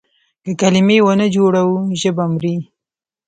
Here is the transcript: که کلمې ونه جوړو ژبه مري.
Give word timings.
که 0.43 0.51
کلمې 0.61 0.97
ونه 1.03 1.27
جوړو 1.35 1.67
ژبه 2.01 2.25
مري. 2.33 2.55